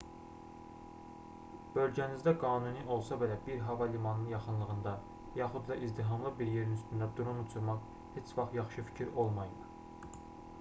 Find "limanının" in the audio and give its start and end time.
3.97-4.31